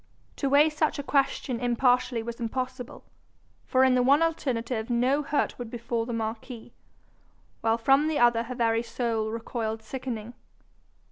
[0.37, 3.03] To weigh such a question impartially was impossible;
[3.67, 6.73] for in the one alternative no hurt would befall the marquis,
[7.61, 10.33] while from the other her very soul recoiled sickening.